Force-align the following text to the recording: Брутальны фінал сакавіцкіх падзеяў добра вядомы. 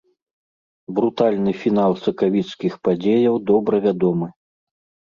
Брутальны 0.99 1.53
фінал 1.65 1.91
сакавіцкіх 2.07 2.73
падзеяў 2.89 3.35
добра 3.53 3.75
вядомы. 3.89 4.27